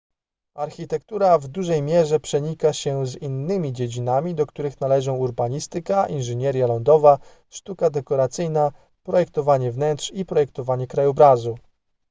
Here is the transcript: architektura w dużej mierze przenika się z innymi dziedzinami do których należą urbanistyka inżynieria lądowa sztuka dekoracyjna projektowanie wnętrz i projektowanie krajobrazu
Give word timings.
architektura 0.55 1.37
w 1.37 1.47
dużej 1.47 1.81
mierze 1.81 2.19
przenika 2.19 2.73
się 2.73 3.05
z 3.07 3.15
innymi 3.15 3.73
dziedzinami 3.73 4.35
do 4.35 4.45
których 4.45 4.81
należą 4.81 5.15
urbanistyka 5.15 6.07
inżynieria 6.07 6.67
lądowa 6.67 7.19
sztuka 7.49 7.89
dekoracyjna 7.89 8.71
projektowanie 9.03 9.71
wnętrz 9.71 10.11
i 10.13 10.25
projektowanie 10.25 10.87
krajobrazu 10.87 11.57